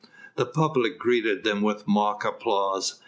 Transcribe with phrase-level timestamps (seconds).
[0.35, 2.99] The public greeted them with mock applause.